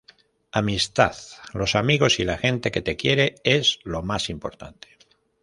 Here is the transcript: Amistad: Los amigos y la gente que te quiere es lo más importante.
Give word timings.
Amistad: 0.51 1.15
Los 1.53 1.75
amigos 1.75 2.19
y 2.19 2.23
la 2.23 2.39
gente 2.39 2.71
que 2.71 2.81
te 2.81 2.95
quiere 2.95 3.35
es 3.43 3.77
lo 3.83 4.01
más 4.01 4.31
importante. 4.31 4.97